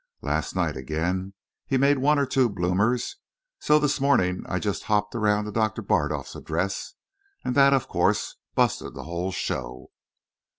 Last 0.23 0.55
night 0.55 0.75
again 0.75 1.35
he 1.67 1.77
made 1.77 1.99
one 1.99 2.17
or 2.17 2.25
two 2.25 2.49
bloomers, 2.49 3.17
so 3.59 3.77
this 3.77 4.01
morning 4.01 4.41
I 4.49 4.57
just 4.57 4.85
hopped 4.85 5.13
round 5.13 5.45
to 5.45 5.51
Doctor 5.51 5.83
Bardolf's 5.83 6.33
address, 6.35 6.95
and 7.45 7.53
that, 7.53 7.71
of 7.71 7.87
course, 7.87 8.37
busted 8.55 8.95
the 8.95 9.03
whole 9.03 9.31
show." 9.31 9.91